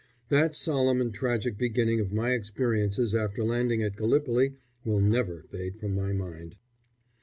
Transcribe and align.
That 0.29 0.55
solemn 0.55 0.99
and 0.99 1.13
tragic 1.13 1.59
beginning 1.59 1.99
of 1.99 2.11
my 2.11 2.31
experiences 2.31 3.13
after 3.13 3.43
landing 3.43 3.83
at 3.83 3.95
Gallipoli 3.95 4.55
will 4.83 4.99
never 4.99 5.43
fade 5.43 5.77
from 5.79 5.93
my 5.93 6.11
mind. 6.11 6.55